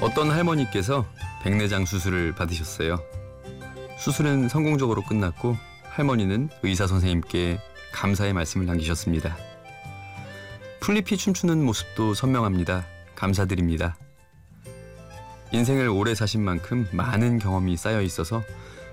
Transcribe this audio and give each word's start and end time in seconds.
어떤 0.00 0.30
할머니께서 0.30 1.04
백내장 1.42 1.84
수술을 1.84 2.34
받으셨어요. 2.34 3.02
수술은 3.98 4.48
성공적으로 4.48 5.02
끝났고 5.02 5.56
할머니는 5.90 6.48
의사 6.62 6.86
선생님께 6.86 7.58
감사의 7.92 8.32
말씀을 8.32 8.66
남기셨습니다. 8.66 9.36
풀잎이 10.80 11.18
춤추는 11.18 11.62
모습도 11.62 12.14
선명합니다. 12.14 12.86
감사드립니다. 13.14 13.96
인생을 15.52 15.88
오래 15.88 16.14
사신 16.14 16.42
만큼 16.42 16.88
많은 16.92 17.38
경험이 17.38 17.76
쌓여 17.76 18.00
있어서 18.00 18.42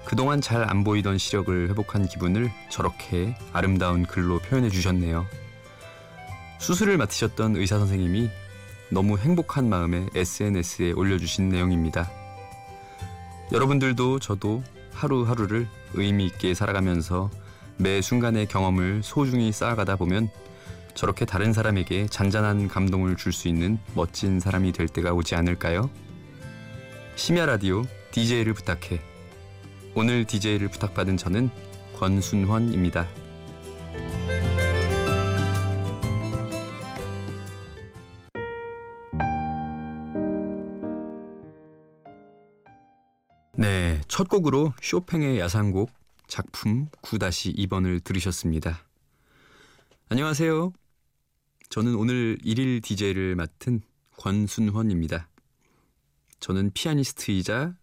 그동안 0.04 0.42
잘 0.42 0.70
안 0.70 0.84
보이던 0.84 1.18
시력을 1.18 1.70
회복한 1.70 2.08
기분을 2.08 2.52
저렇게 2.70 3.38
아름다운 3.54 4.06
글로 4.06 4.40
표현해 4.40 4.70
주셨네요. 4.70 5.26
수술을 6.60 6.98
맡으셨던 6.98 7.56
의사 7.56 7.78
선생님이 7.78 8.30
너무 8.90 9.18
행복한 9.18 9.70
마음에 9.70 10.06
SNS에 10.16 10.92
올려주신 10.94 11.50
내용입니다. 11.50 12.10
여러분들도 13.52 14.20
저도 14.20 14.64
하루하루를 14.94 15.68
의미 15.94 16.26
있게 16.26 16.54
살아가면서 16.54 17.30
매 17.78 18.02
순간의 18.02 18.48
경험을 18.48 19.02
소중히 19.04 19.52
쌓아가다 19.52 19.96
보면 19.98 20.30
저렇게 20.96 21.26
다른 21.26 21.54
사람에게 21.54 22.08
잔잔한 22.08 22.68
감동을 22.68 23.16
줄 23.18 23.32
수 23.32 23.48
있는 23.48 23.78
멋진 23.94 24.40
사람이 24.40 24.72
될 24.72 24.88
때가 24.88 25.14
오지 25.14 25.36
않을까요? 25.36 25.90
심야 27.16 27.46
라디오 27.46 27.84
DJ를 28.12 28.54
부탁해. 28.54 29.00
오늘 29.94 30.26
DJ를 30.26 30.70
부탁받은 30.70 31.18
저는 31.18 31.50
권순환입니다. 32.00 33.08
네, 43.60 44.00
첫 44.08 44.30
곡으로 44.30 44.72
쇼팽의 44.84 45.40
야상곡 45.40 45.90
작품 46.28 46.90
9-2번을 47.02 48.04
들으셨습니다. 48.04 48.86
안녕하세요. 50.10 50.74
저는 51.70 51.96
오늘 51.96 52.38
1일 52.46 52.84
DJ를 52.84 53.36
맡은 53.36 53.82
권순헌입니다. 54.18 55.28
저는 56.40 56.70
피아니스트이자 56.76 57.74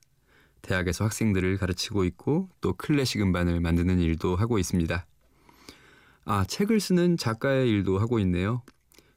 대학에서 0.63 1.07
학생들을 1.07 1.57
가르치고 1.57 2.05
있고 2.05 2.49
또 2.61 2.75
클래식 2.75 3.21
음반을 3.21 3.59
만드는 3.59 3.99
일도 3.99 4.37
하고 4.37 4.61
있습니다. 4.61 5.05
아, 6.25 6.45
책을 6.45 6.79
쓰는 6.79 7.17
작가의 7.17 7.69
일도 7.69 7.99
하고 7.99 8.21
있네요. 8.21 8.63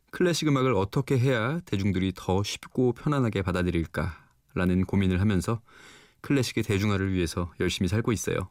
클래식 0.10 0.48
음악을 0.48 0.74
어떻게 0.74 1.20
해야 1.20 1.60
대중들이 1.66 2.14
더 2.16 2.42
쉽고 2.42 2.94
편안하게 2.94 3.44
받아들일까라는 3.44 4.86
고민을 4.88 5.22
하면서 5.22 5.62
클래식의 6.22 6.64
대중화를 6.64 7.14
위해서 7.14 7.54
열심히 7.60 7.88
살고 7.88 8.12
있어요. 8.12 8.50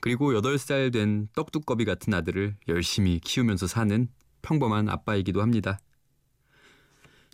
그리고 0.00 0.32
8살 0.32 0.92
된 0.92 1.28
떡두꺼비 1.34 1.84
같은 1.84 2.14
아들을 2.14 2.56
열심히 2.68 3.18
키우면서 3.20 3.66
사는 3.66 4.08
평범한 4.42 4.88
아빠이기도 4.88 5.42
합니다. 5.42 5.78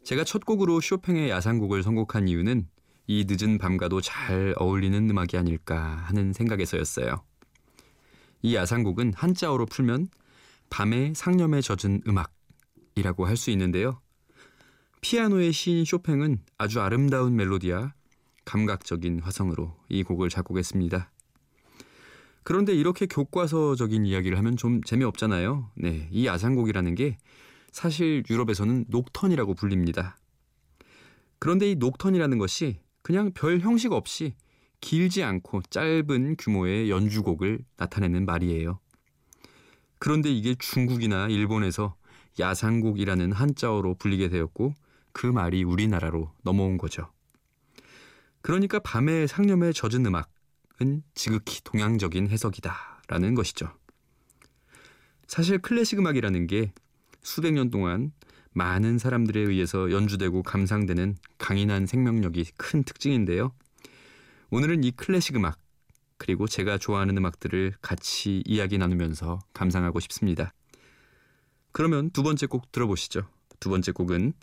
제가 0.04 0.24
첫 0.24 0.44
곡으로 0.44 0.80
쇼팽의 0.80 1.30
야상곡을 1.30 1.82
선곡한 1.82 2.28
이유는 2.28 2.68
이 3.06 3.26
늦은 3.28 3.58
밤과도 3.58 4.00
잘 4.00 4.54
어울리는 4.56 5.10
음악이 5.10 5.36
아닐까 5.36 5.96
하는 6.06 6.32
생각에서였어요. 6.32 7.22
이 8.42 8.54
야상곡은 8.54 9.12
한자어로 9.14 9.66
풀면 9.66 10.08
밤의 10.70 11.14
상념에 11.14 11.60
젖은 11.60 12.02
음악이라고 12.06 13.26
할 13.26 13.36
수 13.36 13.50
있는데요. 13.50 14.00
피아노의 15.02 15.52
시인 15.52 15.84
쇼팽은 15.84 16.38
아주 16.58 16.80
아름다운 16.80 17.36
멜로디와 17.36 17.92
감각적인 18.52 19.20
화성으로 19.20 19.74
이 19.88 20.02
곡을 20.02 20.28
작곡했습니다. 20.28 21.10
그런데 22.44 22.74
이렇게 22.74 23.06
교과서적인 23.06 24.04
이야기를 24.04 24.36
하면 24.36 24.58
좀 24.58 24.82
재미없잖아요. 24.82 25.70
네, 25.76 26.08
이 26.10 26.26
야상곡이라는 26.26 26.94
게 26.94 27.16
사실 27.70 28.22
유럽에서는 28.28 28.84
녹턴이라고 28.88 29.54
불립니다. 29.54 30.18
그런데 31.38 31.70
이 31.70 31.76
녹턴이라는 31.76 32.36
것이 32.36 32.80
그냥 33.00 33.32
별 33.32 33.60
형식 33.60 33.92
없이 33.92 34.34
길지 34.82 35.22
않고 35.22 35.62
짧은 35.70 36.36
규모의 36.38 36.90
연주곡을 36.90 37.64
나타내는 37.78 38.26
말이에요. 38.26 38.80
그런데 39.98 40.30
이게 40.30 40.54
중국이나 40.58 41.28
일본에서 41.28 41.96
야상곡이라는 42.38 43.32
한자어로 43.32 43.94
불리게 43.94 44.28
되었고 44.28 44.74
그 45.12 45.26
말이 45.26 45.64
우리나라로 45.64 46.32
넘어온 46.42 46.76
거죠. 46.76 47.08
그러니까 48.42 48.80
밤의 48.80 49.28
상념에 49.28 49.72
젖은 49.72 50.04
음악은 50.04 51.02
지극히 51.14 51.62
동양적인 51.62 52.28
해석이다라는 52.28 53.34
것이죠. 53.34 53.72
사실 55.26 55.58
클래식 55.58 55.98
음악이라는 55.98 56.46
게 56.48 56.72
수백 57.22 57.52
년 57.54 57.70
동안 57.70 58.12
많은 58.52 58.98
사람들에 58.98 59.40
의해서 59.40 59.90
연주되고 59.90 60.42
감상되는 60.42 61.16
강인한 61.38 61.86
생명력이 61.86 62.50
큰 62.56 62.82
특징인데요. 62.82 63.52
오늘은 64.50 64.84
이 64.84 64.90
클래식 64.90 65.36
음악 65.36 65.58
그리고 66.18 66.46
제가 66.46 66.78
좋아하는 66.78 67.16
음악들을 67.16 67.74
같이 67.80 68.42
이야기 68.44 68.76
나누면서 68.76 69.38
감상하고 69.54 70.00
싶습니다. 70.00 70.52
그러면 71.72 72.10
두 72.10 72.22
번째 72.22 72.46
곡 72.46 72.70
들어보시죠. 72.70 73.22
두 73.58 73.70
번째 73.70 73.92
곡은 73.92 74.34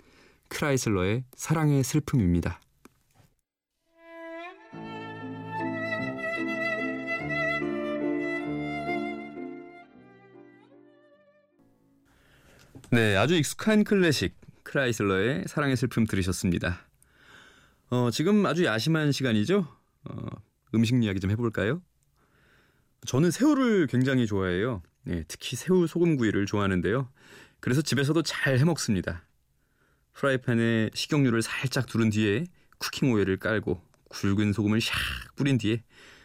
크라이슬러의 0.47 1.25
사랑의 1.35 1.83
슬픔입니다. 1.83 2.59
네, 12.91 13.15
아주 13.15 13.35
익숙한 13.35 13.83
클래식 13.83 14.35
크라이슬러의 14.63 15.43
사랑의 15.45 15.77
슬픔 15.77 16.07
들으셨습니다. 16.07 16.87
어, 17.91 18.09
지금 18.09 18.43
아주 18.47 18.65
야심한 18.65 19.11
시간이죠. 19.11 19.67
어, 20.05 20.27
음식 20.73 21.03
이야기 21.03 21.19
좀 21.19 21.29
해볼까요? 21.29 21.83
저는 23.05 23.29
새우를 23.29 23.85
굉장히 23.85 24.25
좋아해요. 24.25 24.81
네, 25.03 25.23
특히 25.27 25.55
새우 25.55 25.85
소금구이를 25.85 26.47
좋아하는데요. 26.47 27.07
그래서 27.59 27.83
집에서도 27.83 28.19
잘 28.23 28.57
해먹습니다. 28.57 29.23
프라이팬에 30.13 30.89
식용유를 30.95 31.43
살짝 31.43 31.85
두른 31.85 32.09
뒤에 32.09 32.45
쿠킹 32.79 33.11
오일을 33.11 33.37
깔고 33.37 33.83
굵은 34.09 34.51
소금을 34.51 34.79
샥 34.79 35.35
뿌린 35.35 35.59
뒤에 35.59 35.83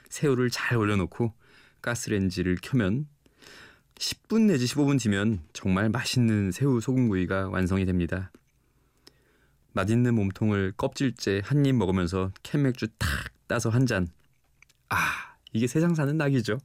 새우를 0.09 0.49
잘 0.49 0.79
올려놓고 0.79 1.35
가스레인지를 1.83 2.57
켜면 2.63 3.07
10분 3.97 4.47
내지 4.47 4.67
15분 4.67 5.01
뒤면 5.01 5.41
정말 5.53 5.89
맛있는 5.89 6.51
새우 6.51 6.81
소금구이가 6.81 7.49
완성이 7.49 7.85
됩니다. 7.85 8.33
맛있는 9.73 10.15
몸통을 10.15 10.73
껍질째 10.77 11.43
한 11.45 11.65
입 11.65 11.75
먹으면서 11.75 12.31
캔맥주 12.43 12.89
탁 12.99 13.09
따서 13.47 13.71
한 13.71 13.87
잔. 13.87 14.09
아, 14.89 14.97
이게 15.53 15.67
세상 15.67 15.95
사는 15.95 16.17
낙이죠. 16.17 16.59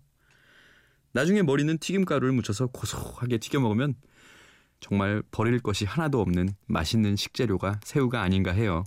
나중에 1.12 1.42
머리는 1.42 1.78
튀김가루를 1.78 2.34
묻혀서 2.34 2.68
고소하게 2.68 3.40
튀겨 3.40 3.60
먹으면 3.60 3.96
정말 4.80 5.24
버릴 5.32 5.60
것이 5.60 5.86
하나도 5.86 6.22
없는 6.22 6.50
맛있는 6.68 7.16
식재료가 7.16 7.80
새우가 7.84 8.22
아닌가 8.22 8.52
해요. 8.52 8.84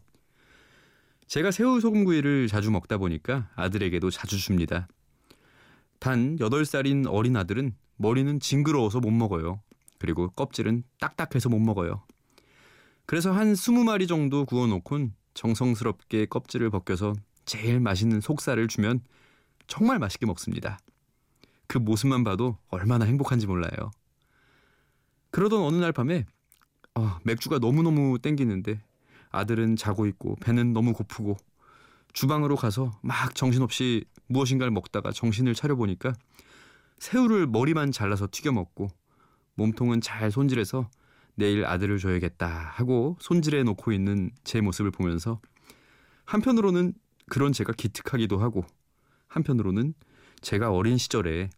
제가 1.26 1.50
새우 1.50 1.80
소금구이를 1.80 2.46
자주 2.48 2.70
먹다 2.70 2.98
보니까 2.98 3.50
아들에게도 3.54 4.10
자주 4.10 4.38
줍니다. 4.38 4.88
단 5.98 6.36
8살인 6.36 7.06
어린 7.08 7.36
아들은 7.36 7.74
머리는 7.96 8.40
징그러워서 8.40 9.00
못 9.00 9.10
먹어요. 9.10 9.60
그리고 9.98 10.28
껍질은 10.30 10.84
딱딱해서 11.00 11.48
못 11.48 11.58
먹어요. 11.60 12.02
그래서 13.06 13.32
한 13.32 13.52
20마리 13.52 14.08
정도 14.08 14.44
구워놓곤 14.44 15.14
정성스럽게 15.34 16.26
껍질을 16.26 16.70
벗겨서 16.70 17.14
제일 17.44 17.80
맛있는 17.80 18.20
속살을 18.20 18.68
주면 18.68 19.00
정말 19.66 19.98
맛있게 19.98 20.26
먹습니다. 20.26 20.78
그 21.66 21.78
모습만 21.78 22.24
봐도 22.24 22.58
얼마나 22.68 23.04
행복한지 23.04 23.46
몰라요. 23.46 23.90
그러던 25.30 25.62
어느 25.62 25.76
날 25.76 25.92
밤에 25.92 26.26
어, 26.94 27.18
맥주가 27.24 27.58
너무너무 27.58 28.18
땡기는데 28.18 28.82
아들은 29.30 29.76
자고 29.76 30.06
있고 30.06 30.36
배는 30.36 30.72
너무 30.72 30.92
고프고 30.92 31.36
주방으로 32.12 32.56
가서 32.56 32.90
막 33.02 33.34
정신없이 33.34 34.04
무엇인가를 34.26 34.70
먹다가 34.70 35.10
정신을 35.12 35.54
차려보니까 35.54 36.12
새우를 37.02 37.48
머리만 37.48 37.90
잘라서 37.90 38.28
튀겨 38.30 38.52
먹고 38.52 38.86
몸통은 39.56 40.00
잘 40.00 40.30
손질해서 40.30 40.88
내일 41.34 41.66
아들을 41.66 41.98
줘야겠다 41.98 42.46
하고 42.46 43.16
손질해 43.18 43.64
놓고 43.64 43.90
있는 43.90 44.30
제 44.44 44.60
모습을 44.60 44.92
보면서 44.92 45.40
한편으로는 46.26 46.94
그런 47.28 47.52
제가 47.52 47.72
기특하기도 47.72 48.38
하고 48.38 48.64
한편으로는 49.26 49.94
제가 50.42 50.70
어린 50.70 50.96
시절에 50.96 51.50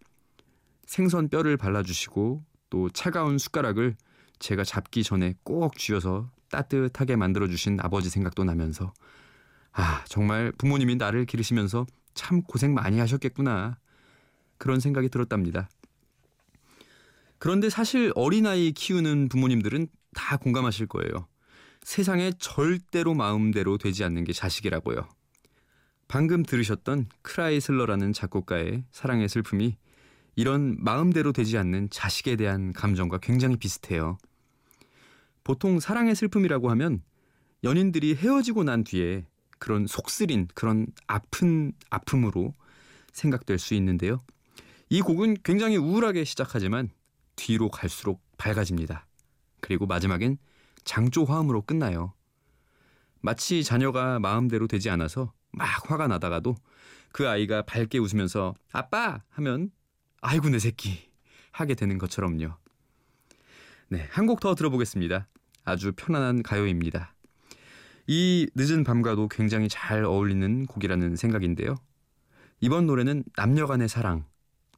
생선 0.86 1.28
뼈를 1.28 1.58
발라주시고 1.58 2.42
또 2.70 2.88
차가운 2.88 3.36
숟가락을 3.36 3.96
제가 4.38 4.64
잡기 4.64 5.02
전에 5.02 5.34
꼭 5.42 5.76
쥐어서 5.76 6.30
따뜻하게 6.50 7.16
만들어주신 7.16 7.80
아버지 7.82 8.08
생각도 8.08 8.44
나면서 8.44 8.94
아, 9.72 10.02
정말 10.08 10.52
부모님이 10.56 10.96
나를 10.96 11.26
기르시면서 11.26 11.84
참 12.14 12.40
고생 12.40 12.72
많이 12.72 12.98
하셨겠구나. 12.98 13.76
그런 14.64 14.80
생각이 14.80 15.10
들었답니다. 15.10 15.68
그런데 17.36 17.68
사실 17.68 18.12
어린아이 18.14 18.72
키우는 18.72 19.28
부모님들은 19.28 19.88
다 20.14 20.38
공감하실 20.38 20.86
거예요. 20.86 21.28
세상에 21.82 22.32
절대로 22.38 23.12
마음대로 23.12 23.76
되지 23.76 24.04
않는 24.04 24.24
게 24.24 24.32
자식이라고요. 24.32 25.06
방금 26.08 26.42
들으셨던 26.42 27.10
크라이슬러라는 27.20 28.14
작곡가의 28.14 28.84
사랑의 28.90 29.28
슬픔이 29.28 29.76
이런 30.34 30.78
마음대로 30.78 31.32
되지 31.32 31.58
않는 31.58 31.90
자식에 31.90 32.36
대한 32.36 32.72
감정과 32.72 33.18
굉장히 33.18 33.56
비슷해요. 33.56 34.16
보통 35.42 35.78
사랑의 35.78 36.14
슬픔이라고 36.14 36.70
하면 36.70 37.02
연인들이 37.64 38.14
헤어지고 38.14 38.64
난 38.64 38.82
뒤에 38.82 39.26
그런 39.58 39.86
속쓰린 39.86 40.48
그런 40.54 40.86
아픈 41.06 41.74
아픔으로 41.90 42.54
생각될 43.12 43.58
수 43.58 43.74
있는데요. 43.74 44.22
이 44.94 45.00
곡은 45.00 45.38
굉장히 45.42 45.76
우울하게 45.76 46.22
시작하지만 46.22 46.88
뒤로 47.34 47.68
갈수록 47.68 48.22
밝아집니다. 48.38 49.08
그리고 49.58 49.86
마지막엔 49.86 50.38
장조 50.84 51.24
화음으로 51.24 51.62
끝나요. 51.62 52.12
마치 53.20 53.64
자녀가 53.64 54.20
마음대로 54.20 54.68
되지 54.68 54.90
않아서 54.90 55.32
막 55.50 55.90
화가 55.90 56.06
나다가도 56.06 56.54
그 57.10 57.28
아이가 57.28 57.62
밝게 57.62 57.98
웃으면서 57.98 58.54
아빠 58.70 59.24
하면 59.30 59.72
아이고 60.20 60.48
내 60.48 60.60
새끼 60.60 61.10
하게 61.50 61.74
되는 61.74 61.98
것처럼요. 61.98 62.52
네, 63.88 64.06
한 64.12 64.26
곡 64.26 64.38
더 64.38 64.54
들어보겠습니다. 64.54 65.26
아주 65.64 65.90
편안한 65.96 66.44
가요입니다. 66.44 67.16
이 68.06 68.48
늦은 68.54 68.84
밤과도 68.84 69.26
굉장히 69.26 69.68
잘 69.68 70.04
어울리는 70.04 70.66
곡이라는 70.66 71.16
생각인데요. 71.16 71.74
이번 72.60 72.86
노래는 72.86 73.24
남녀 73.36 73.66
간의 73.66 73.88
사랑, 73.88 74.24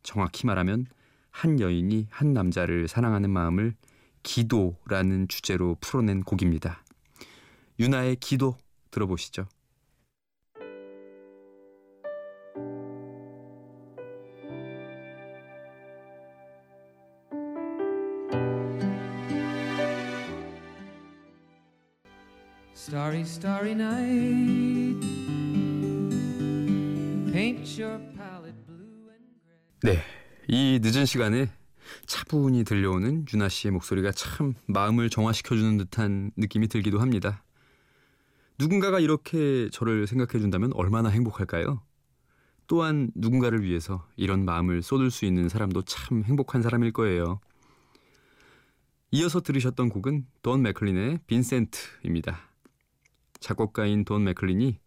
정확히 0.06 0.46
말하면 0.46 0.86
한 1.30 1.60
여인이 1.60 2.06
한 2.10 2.32
남자를 2.32 2.88
사랑하는 2.88 3.28
마음을 3.28 3.74
기도라는 4.22 5.28
주제로 5.28 5.76
풀어낸 5.80 6.22
곡입니다. 6.22 6.82
유나의 7.78 8.16
기도 8.16 8.56
들어보시죠. 8.90 9.46
이 30.58 30.80
늦은 30.82 31.04
시간에 31.04 31.50
차분히 32.06 32.64
들려오는 32.64 33.26
유나 33.30 33.50
씨의 33.50 33.72
목소리가 33.72 34.10
참 34.12 34.54
마음을 34.64 35.10
정화시켜주는 35.10 35.76
듯한 35.76 36.30
느낌이 36.34 36.68
들기도 36.68 36.98
합니다. 36.98 37.44
누군가가 38.58 38.98
이렇게 38.98 39.68
저를 39.70 40.06
생각해준다면 40.06 40.72
얼마나 40.72 41.10
행복할까요? 41.10 41.82
또한 42.68 43.10
누군가를 43.14 43.64
위해서 43.64 44.08
이런 44.16 44.46
마음을 44.46 44.80
쏟을 44.80 45.10
수 45.10 45.26
있는 45.26 45.50
사람도 45.50 45.82
참 45.82 46.22
행복한 46.24 46.62
사람일 46.62 46.92
거예요. 46.94 47.38
이어서 49.10 49.42
들으셨던 49.42 49.90
곡은 49.90 50.24
돈 50.40 50.62
맥클린의 50.62 51.20
빈센트입니다. 51.26 52.38
작곡가인 53.40 54.06
돈 54.06 54.24
맥클린이 54.24 54.78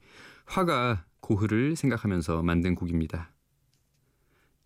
화가 0.45 1.05
고흐를 1.19 1.75
생각하면서 1.75 2.41
만든 2.41 2.73
곡입니다. 2.73 3.29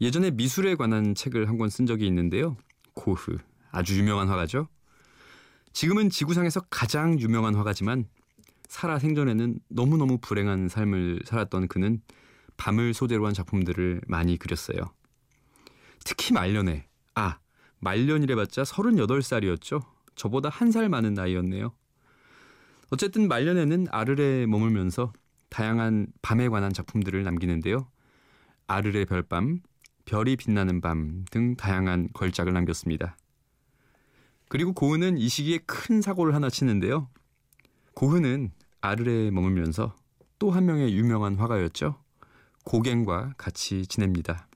예전에 0.04 0.32
미술에 0.32 0.76
관한 0.76 1.16
책을 1.16 1.48
한 1.48 1.58
권 1.58 1.70
쓴 1.70 1.86
적이 1.86 2.08
있는데요. 2.08 2.58
고흐, 2.94 3.38
아주 3.72 3.98
유명한 3.98 4.28
화가죠. 4.28 4.68
지금은 5.72 6.10
지구상에서 6.10 6.62
가장 6.70 7.20
유명한 7.20 7.56
화가지만 7.56 8.06
살아 8.68 9.00
생전에는 9.00 9.60
너무너무 9.70 10.18
불행한 10.20 10.68
삶을 10.68 11.22
살았던 11.26 11.68
그는 11.68 12.02
밤을 12.58 12.94
소재로 12.94 13.26
한 13.26 13.34
작품들을 13.34 14.02
많이 14.08 14.38
그렸어요. 14.38 14.94
특히 16.06 16.34
말년에, 16.34 16.88
아, 17.16 17.40
말년이래봤자 17.80 18.64
38살이었죠. 18.64 19.84
저보다 20.16 20.50
한 20.50 20.72
살 20.72 20.90
많은 20.90 21.14
나이였네요. 21.14 21.74
어쨌든 22.92 23.28
말년에는 23.28 23.88
아르레 23.90 24.46
머물면서 24.48 25.14
다양한 25.50 26.08
밤에 26.22 26.50
관한 26.50 26.72
작품들을 26.74 27.24
남기는데요. 27.24 27.88
아르레 28.68 29.06
별밤, 29.06 29.60
별이 30.06 30.36
빛나는 30.36 30.82
밤 30.82 31.26
등 31.32 31.56
다양한 31.56 32.10
걸작을 32.14 32.54
남겼습니다. 32.54 33.18
그리고 34.50 34.74
고흐는 34.74 35.18
이 35.18 35.30
시기에 35.30 35.60
큰 35.66 36.02
사고를 36.02 36.36
하나 36.36 36.50
치는데요. 36.50 37.10
고흐는 37.96 38.52
아르레에 38.82 39.32
머물면서 39.32 39.96
또 40.40 40.52
한 40.52 40.66
명의 40.66 40.94
유명한 40.94 41.36
화가였죠. 41.36 42.04
고갱과 42.66 43.34
같이 43.38 43.88
지냅니다. 43.88 44.48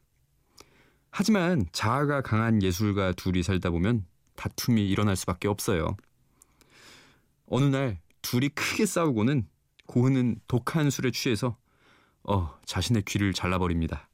하지만 1.12 1.66
자아가 1.72 2.22
강한 2.22 2.62
예술가 2.62 3.14
둘이 3.14 3.42
살다 3.42 3.70
보면 3.70 4.06
다툼이 4.36 4.88
일어날 4.88 5.16
수밖에 5.16 5.48
없어요. 5.48 5.96
어느 7.48 7.66
날 7.66 8.00
둘이 8.22 8.50
크게 8.50 8.86
싸우고는 8.86 9.48
고흐는 9.88 10.42
독한 10.48 10.90
술에 10.90 11.12
취해서 11.12 11.58
어, 12.24 12.60
자신의 12.66 13.04
귀를 13.04 13.32
잘라버립니다. 13.34 14.10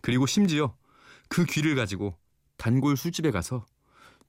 그리고 0.00 0.26
심지어 0.26 0.76
그 1.28 1.44
귀를 1.44 1.74
가지고 1.74 2.16
단골 2.56 2.96
술집에 2.96 3.30
가서 3.30 3.64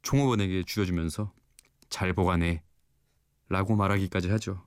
종업원에게 0.01 0.63
쥐어주면서 0.65 1.33
잘 1.89 2.13
보관해 2.13 2.63
라고 3.49 3.75
말하기까지 3.75 4.29
하죠. 4.29 4.63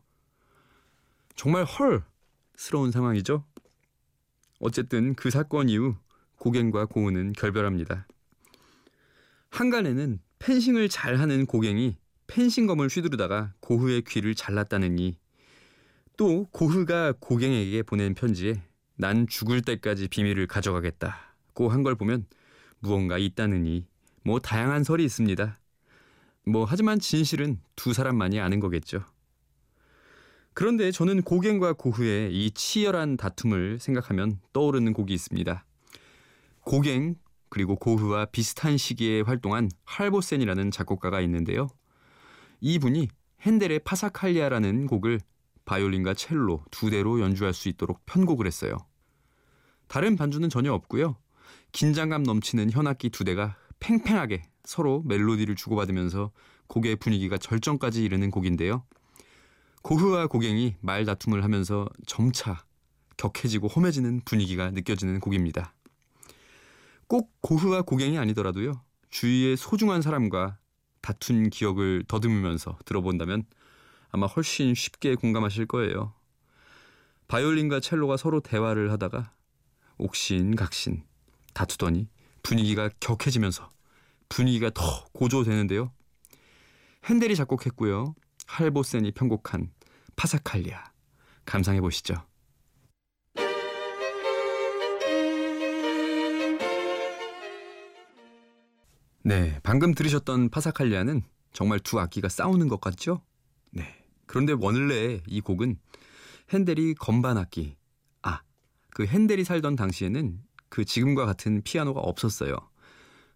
정말 1.34 1.64
헐스러운 1.64 2.92
상황이죠. 2.92 3.44
어쨌든 4.60 5.14
그 5.14 5.30
사건 5.30 5.68
이후 5.68 5.96
고갱과 6.38 6.86
고은은 6.86 7.32
결별합니다. 7.32 8.06
한간에는 9.50 10.20
펜싱을 10.38 10.88
잘하는 10.88 11.46
고갱이 11.46 11.96
펜싱검을 12.26 12.88
휘두르다가 12.88 13.54
고흐의 13.60 14.02
귀를 14.02 14.34
잘랐다느니 14.34 15.18
또 16.16 16.46
고흐가 16.50 17.14
고갱에게 17.18 17.82
보낸 17.82 18.14
편지에 18.14 18.62
난 18.96 19.26
죽을 19.26 19.60
때까지 19.62 20.08
비밀을 20.08 20.46
가져가겠다고 20.46 21.68
한 21.68 21.82
걸 21.82 21.94
보면 21.94 22.26
무언가 22.78 23.18
있다느니 23.18 23.86
뭐 24.24 24.38
다양한 24.38 24.84
설이 24.84 25.04
있습니다. 25.04 25.58
뭐 26.46 26.64
하지만 26.64 26.98
진실은 26.98 27.58
두 27.76 27.92
사람만이 27.92 28.40
아는 28.40 28.60
거겠죠. 28.60 29.04
그런데 30.52 30.92
저는 30.92 31.22
고갱과 31.22 31.72
고흐의 31.74 32.32
이 32.32 32.50
치열한 32.52 33.16
다툼을 33.16 33.78
생각하면 33.80 34.38
떠오르는 34.52 34.92
곡이 34.92 35.12
있습니다. 35.12 35.64
고갱 36.60 37.16
그리고 37.48 37.76
고흐와 37.76 38.26
비슷한 38.26 38.76
시기에 38.76 39.22
활동한 39.22 39.70
할보센이라는 39.84 40.70
작곡가가 40.70 41.20
있는데요. 41.22 41.68
이분이 42.60 43.08
핸델의 43.40 43.80
파사칼리아라는 43.80 44.86
곡을 44.86 45.20
바이올린과 45.64 46.14
첼로 46.14 46.64
두 46.70 46.90
대로 46.90 47.20
연주할 47.20 47.54
수 47.54 47.68
있도록 47.68 48.04
편곡을 48.06 48.46
했어요. 48.46 48.76
다른 49.86 50.16
반주는 50.16 50.48
전혀 50.48 50.72
없고요. 50.72 51.16
긴장감 51.72 52.22
넘치는 52.22 52.70
현악기 52.70 53.10
두 53.10 53.24
대가 53.24 53.56
팽팽하게 53.80 54.44
서로 54.64 55.02
멜로디를 55.06 55.56
주고받으면서 55.56 56.30
곡의 56.68 56.96
분위기가 56.96 57.36
절정까지 57.36 58.02
이르는 58.04 58.30
곡인데요. 58.30 58.84
고흐와 59.82 60.28
고갱이 60.28 60.76
말 60.80 61.04
다툼을 61.04 61.44
하면서 61.44 61.86
점차 62.06 62.64
격해지고 63.16 63.68
험해지는 63.68 64.22
분위기가 64.24 64.70
느껴지는 64.70 65.20
곡입니다. 65.20 65.74
꼭 67.06 67.30
고흐와 67.42 67.82
고갱이 67.82 68.18
아니더라도요. 68.18 68.80
주위의 69.10 69.56
소중한 69.56 70.00
사람과 70.00 70.58
다툰 71.02 71.50
기억을 71.50 72.04
더듬으면서 72.08 72.78
들어본다면 72.86 73.44
아마 74.14 74.28
훨씬 74.28 74.76
쉽게 74.76 75.16
공감하실 75.16 75.66
거예요. 75.66 76.14
바이올린과 77.26 77.80
첼로가 77.80 78.16
서로 78.16 78.38
대화를 78.38 78.92
하다가 78.92 79.32
옥신각신 79.98 81.02
다투더니 81.52 82.08
분위기가 82.44 82.88
격해지면서 83.00 83.68
분위기가 84.28 84.70
더 84.70 85.04
고조되는데요. 85.14 85.90
핸델이 87.06 87.34
작곡했고요. 87.34 88.14
할보센이 88.46 89.10
편곡한 89.10 89.72
파사칼리아 90.14 90.84
감상해 91.44 91.80
보시죠. 91.80 92.14
네, 99.24 99.58
방금 99.64 99.92
들으셨던 99.92 100.50
파사칼리아는 100.50 101.24
정말 101.52 101.80
두 101.80 101.98
악기가 101.98 102.28
싸우는 102.28 102.68
것 102.68 102.80
같죠? 102.80 103.20
네. 103.72 104.03
그런데 104.26 104.54
원래 104.58 105.20
이 105.26 105.40
곡은 105.40 105.76
핸델이 106.52 106.94
건반 106.94 107.38
악기. 107.38 107.76
아, 108.22 108.42
그 108.90 109.06
핸델이 109.06 109.44
살던 109.44 109.76
당시에는 109.76 110.40
그 110.68 110.84
지금과 110.84 111.26
같은 111.26 111.62
피아노가 111.62 112.00
없었어요. 112.00 112.56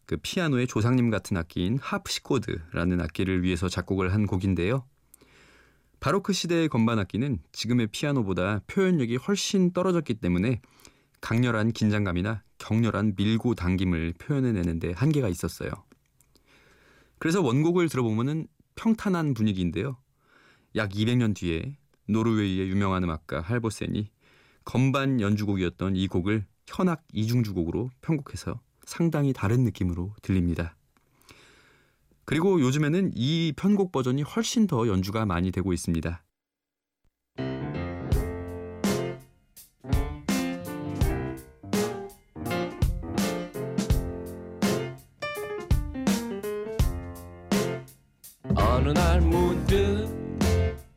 그 0.07 0.16
피아노의 0.16 0.66
조상님 0.66 1.11
같은 1.11 1.37
악기인 1.37 1.78
하프시코드라는 1.80 3.00
악기를 3.00 3.42
위해서 3.42 3.68
작곡을 3.68 4.12
한 4.12 4.26
곡인데요. 4.26 4.87
바로크 6.00 6.33
시대의 6.33 6.68
건반 6.68 6.99
악기는 6.99 7.38
지금의 7.52 7.88
피아노보다 7.88 8.62
표현력이 8.66 9.16
훨씬 9.16 9.73
떨어졌기 9.73 10.14
때문에 10.14 10.61
강렬한 11.21 11.73
긴장감이나 11.73 12.42
격렬한 12.59 13.14
밀고 13.16 13.54
당김을 13.54 14.14
표현해내는데 14.18 14.92
한계가 14.92 15.28
있었어요. 15.28 15.71
그래서 17.18 17.42
원곡을 17.42 17.88
들어보면은 17.88 18.47
평탄한 18.76 19.35
분위기인데요. 19.35 19.99
약 20.78 20.90
200년 20.90 21.35
뒤에 21.35 21.76
노르웨이의 22.06 22.68
유명한 22.68 23.02
음악가 23.02 23.40
할보센이 23.40 24.08
건반 24.64 25.20
연주곡이었던 25.20 25.97
이 25.97 26.06
곡을 26.06 26.47
현악 26.66 27.02
이중주곡으로 27.12 27.90
편곡해서 28.00 28.61
상당히 28.85 29.32
다른 29.32 29.64
느낌으로 29.64 30.14
들립니다. 30.23 30.76
그리고 32.25 32.61
요즘에는 32.61 33.11
이 33.14 33.52
편곡 33.56 33.90
버전이 33.90 34.23
훨씬 34.23 34.68
더 34.68 34.87
연주가 34.87 35.26
많이 35.26 35.50
되고 35.50 35.73
있습니다. 35.73 36.23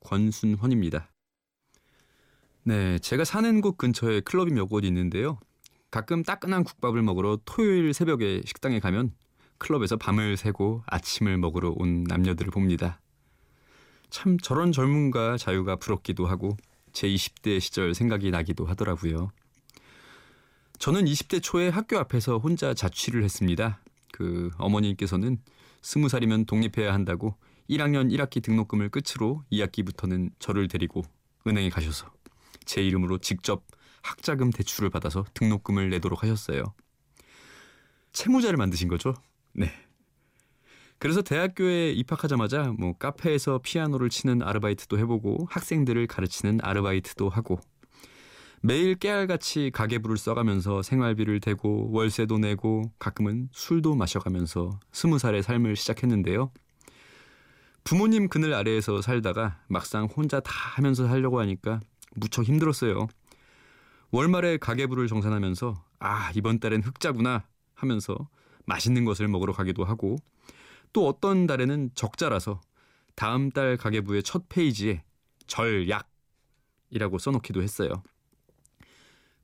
권순헌입니다. 0.00 1.10
네, 2.64 2.98
제가 2.98 3.24
사는 3.24 3.60
곳 3.60 3.78
근처에 3.78 4.20
클럽이 4.20 4.52
몇 4.52 4.68
곳 4.68 4.84
있는데요. 4.84 5.38
가끔 5.90 6.22
따끈한 6.22 6.62
국밥을 6.64 7.02
먹으러 7.02 7.38
토요일 7.44 7.92
새벽에 7.94 8.42
식당에 8.44 8.78
가면 8.78 9.12
클럽에서 9.58 9.96
밤을 9.96 10.36
새고 10.36 10.82
아침을 10.86 11.36
먹으러 11.38 11.74
온 11.76 12.04
남녀들을 12.04 12.50
봅니다. 12.52 13.00
참 14.08 14.38
저런 14.38 14.72
젊음과 14.72 15.36
자유가 15.36 15.76
부럽기도 15.76 16.26
하고 16.26 16.56
제 16.92 17.08
20대 17.08 17.60
시절 17.60 17.94
생각이 17.94 18.30
나기도 18.30 18.66
하더라고요. 18.66 19.30
저는 20.78 21.04
20대 21.04 21.42
초에 21.42 21.68
학교 21.68 21.98
앞에서 21.98 22.38
혼자 22.38 22.72
자취를 22.72 23.22
했습니다. 23.22 23.80
그 24.12 24.50
어머니께서는 24.58 25.38
스무 25.82 26.08
살이면 26.08 26.46
독립해야 26.46 26.92
한다고 26.92 27.34
1학년 27.70 28.10
1학기 28.10 28.42
등록금을 28.42 28.88
끝으로 28.90 29.44
2학기부터는 29.52 30.32
저를 30.40 30.66
데리고 30.66 31.02
은행에 31.46 31.70
가셔서 31.70 32.12
제 32.64 32.82
이름으로 32.82 33.18
직접 33.18 33.64
학자금 34.02 34.50
대출을 34.50 34.90
받아서 34.90 35.24
등록금을 35.34 35.88
내도록 35.90 36.22
하셨어요. 36.22 36.74
채무자를 38.12 38.56
만드신 38.56 38.88
거죠? 38.88 39.14
네. 39.52 39.70
그래서 40.98 41.22
대학교에 41.22 41.92
입학하자마자 41.92 42.74
뭐 42.76 42.92
카페에서 42.98 43.60
피아노를 43.62 44.10
치는 44.10 44.42
아르바이트도 44.42 44.98
해보고 44.98 45.46
학생들을 45.48 46.06
가르치는 46.08 46.58
아르바이트도 46.62 47.28
하고 47.28 47.60
매일 48.62 48.96
깨알같이 48.96 49.70
가계부를 49.72 50.18
써가면서 50.18 50.82
생활비를 50.82 51.40
대고 51.40 51.92
월세도 51.92 52.38
내고 52.38 52.92
가끔은 52.98 53.48
술도 53.52 53.94
마셔가면서 53.94 54.78
스무 54.92 55.18
살의 55.18 55.42
삶을 55.42 55.76
시작했는데요. 55.76 56.50
부모님 57.84 58.28
그늘 58.28 58.54
아래에서 58.54 59.02
살다가 59.02 59.62
막상 59.68 60.04
혼자 60.06 60.40
다 60.40 60.52
하면서 60.52 61.06
살려고 61.06 61.40
하니까 61.40 61.80
무척 62.14 62.44
힘들었어요. 62.44 63.08
월말에 64.10 64.58
가계부를 64.58 65.06
정산하면서 65.06 65.84
아 66.00 66.32
이번 66.34 66.58
달엔 66.58 66.82
흑자구나 66.82 67.46
하면서 67.74 68.16
맛있는 68.66 69.04
것을 69.04 69.28
먹으러 69.28 69.52
가기도 69.52 69.84
하고 69.84 70.16
또 70.92 71.06
어떤 71.06 71.46
달에는 71.46 71.90
적자라서 71.94 72.60
다음 73.14 73.50
달 73.50 73.76
가계부의 73.76 74.22
첫 74.22 74.48
페이지에 74.48 75.02
절약이라고 75.46 77.18
써놓기도 77.18 77.62
했어요. 77.62 77.90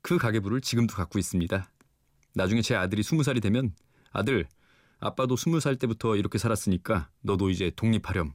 그 0.01 0.17
가계부를 0.17 0.61
지금도 0.61 0.95
갖고 0.95 1.19
있습니다. 1.19 1.69
나중에 2.33 2.61
제 2.61 2.75
아들이 2.75 3.03
스무 3.03 3.23
살이 3.23 3.41
되면 3.41 3.73
아들 4.11 4.47
아빠도 4.99 5.35
스무 5.35 5.59
살 5.59 5.75
때부터 5.75 6.15
이렇게 6.15 6.37
살았으니까 6.37 7.09
너도 7.21 7.49
이제 7.49 7.71
독립하렴. 7.75 8.33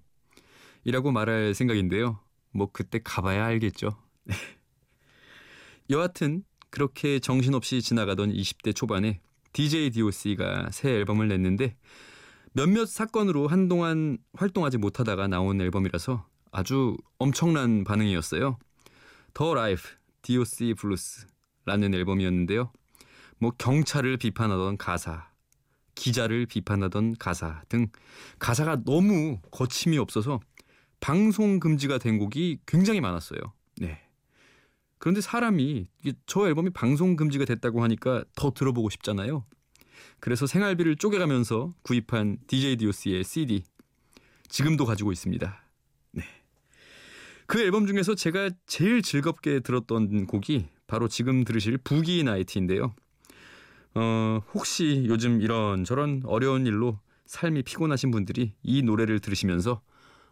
이라고 0.84 1.12
말할 1.12 1.54
생각인데요. 1.54 2.20
뭐 2.52 2.70
그때 2.72 3.00
가봐야 3.02 3.44
알겠죠. 3.46 3.96
여하튼 5.90 6.44
그렇게 6.70 7.18
정신없이 7.18 7.82
지나가던 7.82 8.32
20대 8.32 8.74
초반에 8.74 9.20
DJ 9.52 9.90
DOC가 9.90 10.70
새 10.70 10.90
앨범을 10.90 11.28
냈는데 11.28 11.76
몇몇 12.52 12.86
사건으로 12.86 13.48
한동안 13.48 14.18
활동하지 14.34 14.78
못하다가 14.78 15.26
나온 15.26 15.60
앨범이라서 15.60 16.26
아주 16.50 16.96
엄청난 17.18 17.84
반응이었어요. 17.84 18.58
더 19.34 19.54
라이프 19.54 19.88
DOC 20.22 20.74
블루스라는 20.74 21.94
앨범이었는데요. 21.94 22.72
뭐 23.38 23.50
경찰을 23.58 24.18
비판하던 24.18 24.76
가사, 24.76 25.31
기자를 25.94 26.46
비판하던 26.46 27.16
가사 27.18 27.62
등 27.68 27.88
가사가 28.38 28.82
너무 28.84 29.38
거침이 29.50 29.98
없어서 29.98 30.40
방송 31.00 31.60
금지가 31.60 31.98
된 31.98 32.18
곡이 32.18 32.60
굉장히 32.66 33.00
많았어요. 33.00 33.40
네. 33.78 34.00
그런데 34.98 35.20
사람이 35.20 35.88
저 36.26 36.46
앨범이 36.46 36.70
방송 36.70 37.16
금지가 37.16 37.44
됐다고 37.44 37.82
하니까 37.82 38.24
더 38.36 38.52
들어보고 38.52 38.88
싶잖아요. 38.90 39.44
그래서 40.20 40.46
생활비를 40.46 40.96
쪼개가면서 40.96 41.72
구입한 41.82 42.38
DJ 42.46 42.76
디오스의 42.76 43.24
CD 43.24 43.64
지금도 44.48 44.84
가지고 44.84 45.10
있습니다. 45.10 45.60
네. 46.12 46.22
그 47.46 47.60
앨범 47.60 47.86
중에서 47.86 48.14
제가 48.14 48.50
제일 48.66 49.02
즐겁게 49.02 49.58
들었던 49.60 50.26
곡이 50.26 50.68
바로 50.86 51.08
지금 51.08 51.42
들으실 51.42 51.78
부기 51.78 52.22
나이트인데요. 52.22 52.94
어, 53.94 54.40
혹시 54.54 55.04
요즘 55.06 55.40
이런 55.42 55.84
저런 55.84 56.22
어려운 56.24 56.66
일로 56.66 56.98
삶이 57.26 57.62
피곤하신 57.62 58.10
분들이 58.10 58.54
이 58.62 58.82
노래를 58.82 59.20
들으시면서 59.20 59.80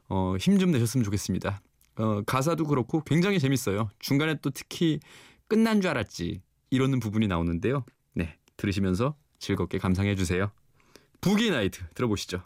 어, 0.08 0.36
힘 0.38 0.58
좀 0.58 0.70
내셨으면 0.72 1.04
좋겠습니다. 1.04 1.60
어, 1.96 2.22
가사도 2.22 2.64
그렇고 2.64 3.02
굉장히 3.04 3.38
재밌어요. 3.38 3.90
중간에 3.98 4.36
또 4.42 4.50
특히 4.50 5.00
끝난 5.48 5.80
줄 5.80 5.90
알았지 5.90 6.40
이러는 6.70 7.00
부분이 7.00 7.26
나오는데요. 7.26 7.84
네, 8.14 8.36
들으시면서 8.56 9.14
즐겁게 9.38 9.78
감상해 9.78 10.14
주세요. 10.14 10.50
부기 11.20 11.50
나이트 11.50 11.82
들어보시죠. 11.94 12.42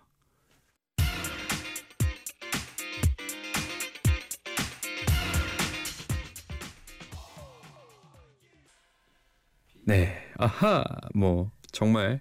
네. 9.87 10.24
아하. 10.45 10.85
뭐 11.15 11.51
정말 11.73 12.21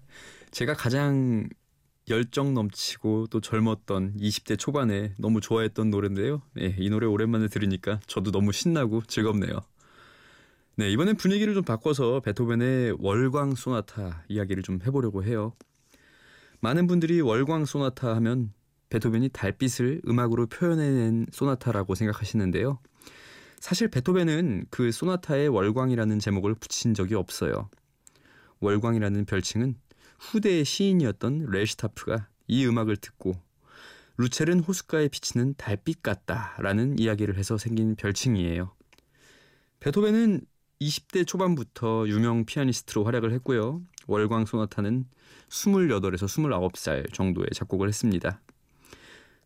제가 0.52 0.74
가장 0.76 1.50
열정 2.10 2.54
넘치고 2.54 3.28
또 3.28 3.42
젊었던 3.42 4.16
20대 4.18 4.58
초반에 4.58 5.14
너무 5.20 5.42
좋아했던 5.42 5.90
노래인데요. 5.90 6.42
네, 6.54 6.74
이 6.80 6.90
노래 6.90 7.06
오랜만에 7.06 7.48
들으니까 7.48 8.00
저도 8.08 8.32
너무 8.32 8.54
신나고 8.54 9.04
즐겁네요. 9.08 9.60
네, 10.76 10.90
이번엔 10.92 11.18
분위기를 11.18 11.54
좀 11.54 11.64
바꿔서 11.64 12.22
베토벤의 12.22 12.96
월광 13.00 13.56
소나타 13.56 14.24
이야기를 14.30 14.64
좀 14.64 14.80
해보려고 14.86 15.24
해요. 15.24 15.54
많은 16.62 16.88
분들이 16.88 17.20
월광 17.20 17.66
소나타 17.66 18.16
하면 18.16 18.54
베토벤이 18.90 19.30
달빛을 19.30 20.02
음악으로 20.08 20.48
표현해낸 20.48 21.26
소나타라고 21.32 21.96
생각하시는데요. 21.96 22.80
사실 23.60 23.90
베토벤은 23.90 24.68
그 24.70 24.92
소나타에 24.92 25.48
월광이라는 25.48 26.20
제목을 26.20 26.56
붙인 26.56 26.94
적이 26.94 27.16
없어요. 27.16 27.70
월광이라는 28.64 29.26
별칭은 29.26 29.76
후대의 30.20 30.64
시인이었던 30.64 31.48
레시타프가 31.50 32.30
이 32.48 32.66
음악을 32.66 32.96
듣고 32.96 33.36
루첼은 34.16 34.62
호숫가에 34.62 35.10
비치는 35.10 35.56
달빛 35.58 36.02
같다라는 36.02 36.98
이야기를 36.98 37.38
해서 37.38 37.58
생긴 37.58 37.96
별칭이에요. 37.96 38.74
베토벤은 39.82 40.42
20대 40.80 41.28
초반부터 41.28 42.08
유명 42.08 42.46
피아니스트로 42.46 43.04
활약을 43.04 43.34
했고요. 43.34 43.82
월광 44.08 44.46
소나타는 44.46 45.06
28에서 45.50 46.26
29살 46.26 47.14
정도에 47.14 47.48
작곡을 47.54 47.90
했습니다. 47.90 48.40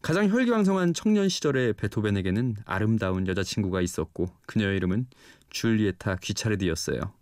가장 0.03 0.29
혈기왕성한 0.29 0.93
청년 0.93 1.27
시절의 1.27 1.73
베토벤에게는 1.73 2.57
아름다운 2.65 3.27
여자친구가 3.27 3.81
있었고 3.81 4.29
그녀의 4.45 4.77
이름은 4.77 5.07
줄리에타 5.49 6.17
귀차르디였어요. 6.17 7.16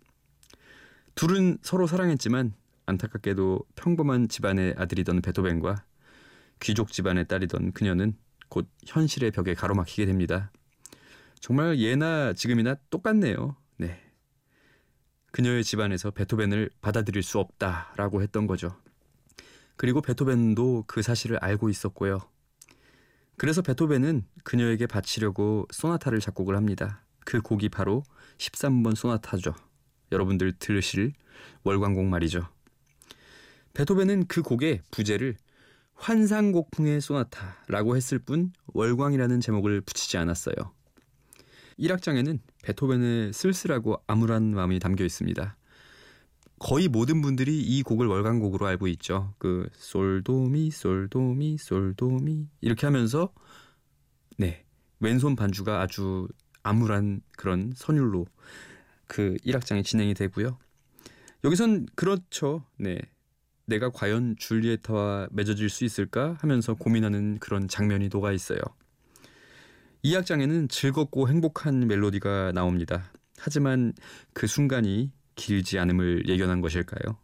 둘은 1.16 1.56
서로 1.62 1.86
사랑했지만 1.86 2.52
안타깝게도 2.84 3.60
평범한 3.74 4.28
집안의 4.28 4.74
아들이던 4.76 5.22
베토벤과 5.22 5.82
귀족 6.60 6.92
집안의 6.92 7.26
딸이던 7.26 7.72
그녀는 7.72 8.14
곧 8.50 8.68
현실의 8.84 9.30
벽에 9.30 9.54
가로막히게 9.54 10.04
됩니다. 10.04 10.52
정말 11.40 11.78
예나 11.78 12.34
지금이나 12.34 12.76
똑같네요. 12.90 13.56
네. 13.78 13.98
그녀의 15.32 15.64
집안에서 15.64 16.10
베토벤을 16.10 16.68
받아들일 16.82 17.22
수 17.22 17.38
없다라고 17.38 18.20
했던 18.20 18.46
거죠. 18.46 18.76
그리고 19.76 20.02
베토벤도 20.02 20.84
그 20.86 21.00
사실을 21.00 21.38
알고 21.38 21.70
있었고요. 21.70 22.20
그래서 23.38 23.62
베토벤은 23.62 24.26
그녀에게 24.44 24.86
바치려고 24.86 25.66
소나타를 25.70 26.20
작곡을 26.20 26.56
합니다. 26.56 27.06
그 27.24 27.40
곡이 27.40 27.70
바로 27.70 28.02
13번 28.36 28.94
소나타죠. 28.94 29.54
여러분들 30.12 30.52
들으실 30.58 31.12
월광곡 31.64 32.06
말이죠. 32.06 32.48
베토벤은 33.74 34.26
그 34.26 34.42
곡의 34.42 34.80
부제를 34.90 35.36
환상곡풍의 35.94 37.00
소나타라고 37.00 37.96
했을 37.96 38.18
뿐 38.18 38.52
월광이라는 38.68 39.40
제목을 39.40 39.80
붙이지 39.80 40.16
않았어요. 40.18 40.54
1악장에는 41.78 42.38
베토벤의 42.62 43.32
쓸쓸하고 43.32 44.02
암울한 44.06 44.54
마음이 44.54 44.78
담겨 44.78 45.04
있습니다. 45.04 45.56
거의 46.58 46.88
모든 46.88 47.20
분들이 47.20 47.60
이 47.60 47.82
곡을 47.82 48.06
월광곡으로 48.06 48.66
알고 48.66 48.86
있죠. 48.88 49.34
그 49.38 49.68
솔도미 49.74 50.70
솔도미 50.70 51.58
솔도미 51.58 52.48
이렇게 52.62 52.86
하면서 52.86 53.30
네 54.38 54.64
왼손 55.00 55.36
반주가 55.36 55.82
아주 55.82 56.28
암울한 56.62 57.20
그런 57.36 57.72
선율로 57.76 58.26
그 59.06 59.36
1악장이 59.44 59.84
진행이 59.84 60.14
되고요. 60.14 60.58
여기선 61.44 61.86
그렇죠. 61.94 62.64
네. 62.78 62.98
내가 63.66 63.90
과연 63.90 64.36
줄리에타와 64.38 65.28
맺어질 65.32 65.68
수 65.68 65.84
있을까 65.84 66.36
하면서 66.40 66.74
고민하는 66.74 67.38
그런 67.38 67.68
장면이 67.68 68.08
녹아 68.12 68.32
있어요. 68.32 68.58
이 70.02 70.14
악장에는 70.14 70.68
즐겁고 70.68 71.28
행복한 71.28 71.86
멜로디가 71.88 72.52
나옵니다. 72.52 73.10
하지만 73.38 73.92
그 74.32 74.46
순간이 74.46 75.12
길지 75.34 75.78
않음을 75.78 76.28
예견한 76.28 76.60
것일까요? 76.60 77.18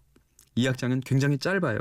이 0.57 0.67
악장은 0.67 1.01
굉장히 1.01 1.39
짧아요. 1.39 1.79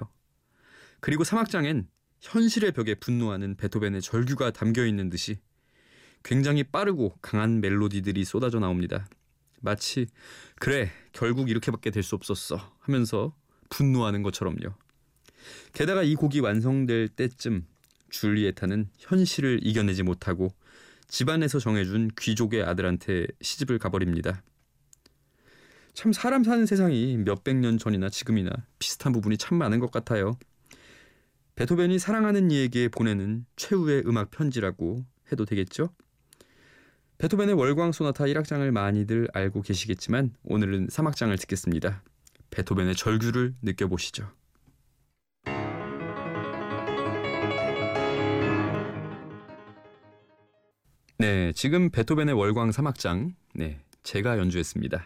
그리고 1.00 1.24
3악장엔 1.24 1.88
현실의 2.22 2.72
벽에 2.72 2.96
분노하는 2.96 3.56
베토벤의 3.58 4.02
절규가 4.02 4.52
담겨 4.52 4.86
있는 4.86 5.10
듯이 5.10 5.40
굉장히 6.24 6.64
빠르고 6.64 7.18
강한 7.22 7.62
멜로디들이 7.62 8.24
쏟아져 8.24 8.60
나옵니다. 8.60 9.08
마치 9.62 10.08
그래 10.60 10.92
결국 11.12 11.50
이렇게밖에 11.50 11.92
될 11.92 12.04
수 12.04 12.16
없었어 12.16 12.74
하면서 12.80 13.36
분노하는 13.70 14.22
것처럼요. 14.24 14.74
게다가 15.74 16.04
이 16.04 16.16
곡이 16.16 16.40
완성될 16.40 17.10
때쯤 17.10 17.66
줄리에타는 18.10 18.90
현실을 18.98 19.60
이겨내지 19.64 20.04
못하고 20.04 20.54
집안에서 21.08 21.60
정해준 21.60 22.12
귀족의 22.20 22.64
아들한테 22.64 23.28
시집을 23.42 23.80
가버립니다. 23.80 24.44
참 25.94 26.14
사람 26.14 26.44
사는 26.44 26.66
세상이 26.66 27.18
몇백 27.18 27.58
년 27.58 27.78
전이나 27.78 28.10
지금이나 28.10 28.50
비슷한 28.80 29.12
부분이 29.12 29.38
참 29.38 29.58
많은 29.58 29.80
것 29.80 29.92
같아요. 29.92 30.38
베토벤이 31.56 32.00
사랑하는 32.00 32.50
이에게 32.50 32.88
보내는 32.88 33.46
최후의 33.58 34.04
음악 34.06 34.32
편지라고 34.32 35.06
해도 35.32 35.46
되겠죠? 35.46 35.90
베토벤의 37.22 37.54
월광 37.54 37.92
소나타 37.92 38.24
1악장을 38.24 38.72
많이들 38.72 39.28
알고 39.32 39.62
계시겠지만 39.62 40.34
오늘은 40.44 40.88
3악장을 40.88 41.40
듣겠습니다. 41.42 42.02
베토벤의 42.50 42.96
절규를 42.96 43.54
느껴보시죠. 43.62 44.28
네, 51.20 51.52
지금 51.54 51.92
베토벤의 51.92 52.34
월광 52.34 52.72
3악장, 52.72 53.36
네, 53.54 53.80
제가 54.02 54.40
연주했습니다. 54.40 55.06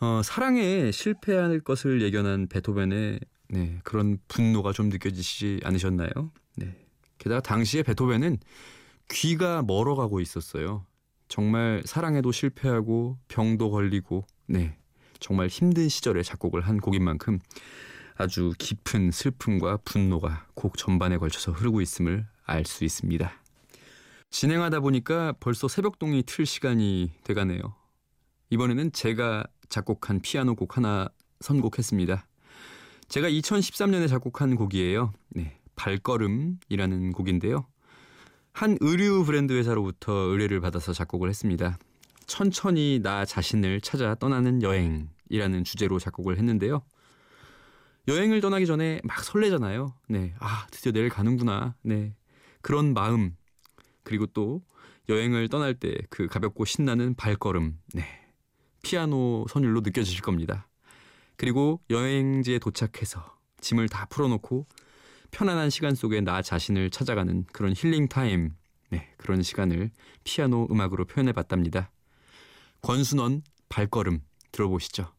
어, 0.00 0.22
사랑에 0.24 0.90
실패할 0.90 1.60
것을 1.60 2.00
예견한 2.00 2.48
베토벤의 2.48 3.20
네, 3.50 3.80
그런 3.84 4.16
분노가 4.28 4.72
좀 4.72 4.88
느껴지시지 4.88 5.60
않으셨나요? 5.62 6.32
네. 6.56 6.74
게다가 7.18 7.42
당시에 7.42 7.82
베토벤은 7.82 8.38
귀가 9.10 9.62
멀어가고 9.62 10.20
있었어요. 10.20 10.86
정말 11.28 11.82
사랑에도 11.84 12.32
실패하고 12.32 13.18
병도 13.28 13.70
걸리고, 13.70 14.26
네, 14.46 14.76
정말 15.20 15.48
힘든 15.48 15.88
시절에 15.88 16.22
작곡을 16.22 16.60
한 16.62 16.78
곡인 16.78 17.02
만큼 17.02 17.38
아주 18.16 18.52
깊은 18.58 19.10
슬픔과 19.10 19.78
분노가 19.84 20.46
곡 20.54 20.76
전반에 20.76 21.18
걸쳐서 21.18 21.52
흐르고 21.52 21.80
있음을 21.80 22.26
알 22.44 22.64
수 22.64 22.84
있습니다. 22.84 23.32
진행하다 24.30 24.80
보니까 24.80 25.32
벌써 25.40 25.68
새벽동이 25.68 26.24
틀 26.26 26.44
시간이 26.44 27.12
돼가네요. 27.24 27.60
이번에는 28.50 28.92
제가 28.92 29.44
작곡한 29.68 30.20
피아노 30.20 30.54
곡 30.54 30.76
하나 30.76 31.08
선곡했습니다. 31.40 32.26
제가 33.08 33.28
2013년에 33.28 34.08
작곡한 34.08 34.56
곡이에요. 34.56 35.12
네, 35.30 35.58
발걸음이라는 35.76 37.12
곡인데요. 37.12 37.66
한 38.54 38.78
의류 38.80 39.24
브랜드 39.24 39.52
회사로부터 39.52 40.12
의뢰를 40.12 40.60
받아서 40.60 40.92
작곡을 40.92 41.28
했습니다. 41.28 41.76
천천히 42.26 43.00
나 43.02 43.24
자신을 43.24 43.80
찾아 43.80 44.14
떠나는 44.14 44.62
여행 44.62 45.08
이라는 45.28 45.64
주제로 45.64 45.98
작곡을 45.98 46.38
했는데요. 46.38 46.82
여행을 48.06 48.40
떠나기 48.40 48.64
전에 48.66 49.00
막 49.02 49.24
설레잖아요. 49.24 49.92
네. 50.08 50.34
아, 50.38 50.68
드디어 50.70 50.92
내일 50.92 51.08
가는구나. 51.08 51.74
네. 51.82 52.14
그런 52.62 52.94
마음. 52.94 53.36
그리고 54.04 54.26
또 54.26 54.62
여행을 55.08 55.48
떠날 55.48 55.74
때 55.74 55.96
그 56.08 56.28
가볍고 56.28 56.64
신나는 56.64 57.16
발걸음. 57.16 57.76
네. 57.92 58.04
피아노 58.84 59.46
선율로 59.50 59.80
느껴지실 59.80 60.22
겁니다. 60.22 60.68
그리고 61.36 61.80
여행지에 61.90 62.60
도착해서 62.60 63.36
짐을 63.60 63.88
다 63.88 64.06
풀어놓고 64.06 64.66
편안한 65.34 65.68
시간 65.68 65.96
속에 65.96 66.20
나 66.20 66.42
자신을 66.42 66.90
찾아가는 66.90 67.44
그런 67.52 67.74
힐링 67.76 68.06
타임. 68.06 68.52
네. 68.90 69.12
그런 69.16 69.42
시간을 69.42 69.90
피아노 70.22 70.68
음악으로 70.70 71.06
표현해 71.06 71.32
봤답니다. 71.32 71.90
권순원 72.82 73.42
발걸음 73.68 74.20
들어보시죠. 74.52 75.12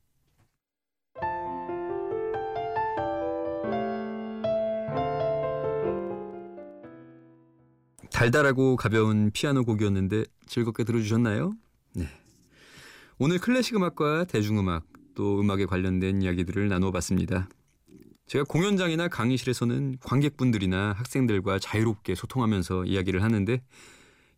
달달하고 8.09 8.77
가벼운 8.77 9.31
피아노 9.31 9.65
곡이었는데 9.65 10.23
즐겁게 10.45 10.85
들어주셨나요? 10.85 11.51
네. 11.93 12.07
오늘 13.17 13.37
클래식 13.39 13.75
음악과 13.75 14.23
대중음악 14.23 14.85
또 15.13 15.41
음악에 15.41 15.65
관련된 15.65 16.21
이야기들을 16.21 16.69
나누어 16.69 16.91
봤습니다. 16.91 17.49
제가 18.27 18.43
공연장이나 18.45 19.07
강의실에서는 19.07 19.97
관객분들이나 20.01 20.93
학생들과 20.93 21.59
자유롭게 21.59 22.15
소통하면서 22.15 22.85
이야기를 22.85 23.21
하는데 23.21 23.61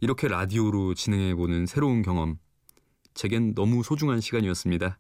이렇게 0.01 0.27
라디오로 0.27 0.93
진행해 0.93 1.35
보는 1.35 1.65
새로운 1.65 2.01
경험 2.01 2.37
제겐 3.13 3.55
너무 3.55 3.83
소중한 3.83 4.19
시간이었습니다. 4.19 4.99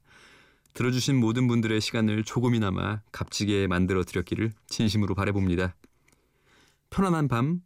들어주신 0.73 1.19
모든 1.19 1.47
분들의 1.47 1.81
시간을 1.81 2.23
조금이나마 2.23 3.01
값지게 3.11 3.67
만들어 3.67 4.03
드렸기를 4.03 4.53
진심으로 4.67 5.15
바래봅니다. 5.15 5.75
편안한 6.89 7.27
밤, 7.27 7.61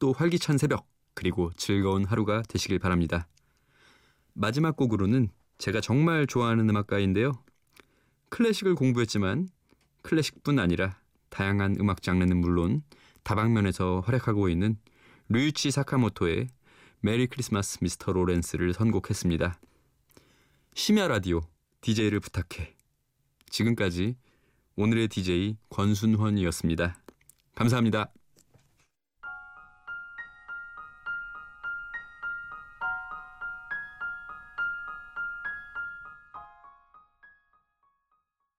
또 0.00 0.12
활기찬 0.12 0.58
새벽, 0.58 0.88
그리고 1.14 1.52
즐거운 1.56 2.04
하루가 2.04 2.42
되시길 2.48 2.80
바랍니다. 2.80 3.28
마지막 4.32 4.76
곡으로는 4.76 5.28
제가 5.58 5.80
정말 5.80 6.26
좋아하는 6.26 6.68
음악가인데요. 6.68 7.32
클래식을 8.30 8.74
공부했지만 8.74 9.48
클래식뿐 10.04 10.58
아니라 10.58 10.98
다양한 11.30 11.76
음악 11.80 12.02
장르는 12.02 12.36
물론 12.36 12.82
다방면에서 13.24 14.00
활약하고 14.04 14.48
있는 14.48 14.76
류이치 15.28 15.70
사카모토의 15.70 16.48
Merry 17.00 17.26
Christmas 17.26 17.78
Mr. 17.80 18.12
Lawrence를 18.12 18.74
선곡했습니다. 18.74 19.58
심야 20.74 21.08
라디오 21.08 21.40
DJ를 21.80 22.20
부탁해. 22.20 22.74
지금까지 23.50 24.16
오늘의 24.76 25.08
DJ 25.08 25.56
권순헌이었습니다. 25.70 26.96
감사합니다. 27.54 28.12